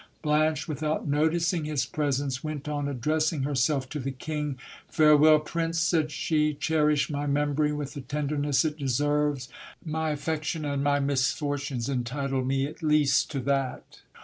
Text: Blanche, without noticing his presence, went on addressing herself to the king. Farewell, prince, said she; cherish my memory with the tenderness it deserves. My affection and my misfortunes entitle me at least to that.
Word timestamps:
Blanche, 0.23 0.67
without 0.67 1.07
noticing 1.07 1.65
his 1.65 1.85
presence, 1.85 2.43
went 2.43 2.67
on 2.67 2.87
addressing 2.87 3.43
herself 3.43 3.87
to 3.87 3.99
the 3.99 4.09
king. 4.09 4.57
Farewell, 4.87 5.37
prince, 5.39 5.79
said 5.79 6.09
she; 6.09 6.55
cherish 6.55 7.11
my 7.11 7.27
memory 7.27 7.71
with 7.71 7.93
the 7.93 8.01
tenderness 8.01 8.65
it 8.65 8.79
deserves. 8.79 9.47
My 9.85 10.09
affection 10.09 10.65
and 10.65 10.83
my 10.83 10.99
misfortunes 10.99 11.87
entitle 11.87 12.43
me 12.43 12.65
at 12.65 12.81
least 12.81 13.29
to 13.29 13.39
that. 13.41 13.99